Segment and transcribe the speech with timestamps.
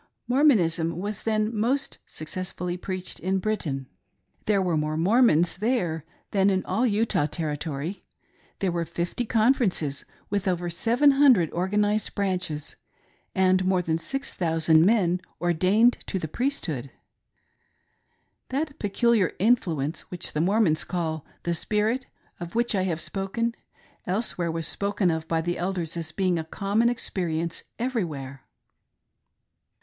[0.27, 3.85] Mormon ism was then most successfully preached in Britain.
[3.87, 4.55] There HOW they kept the secret.
[4.55, 8.01] Ill were more Mormons there than in all Utah Territory:
[8.61, 12.75] there were fifty Conferences, with over seven hundred organised "Branches,"
[13.35, 16.89] and more than six thousand men ordained to the priesthood.
[18.49, 22.07] That peculiar influence which th€ Mormons call" the Spirit,"
[22.39, 23.53] of which I have spoken,
[24.07, 28.41] elsewhere, was spoken of by the Elders as being a common experience every where.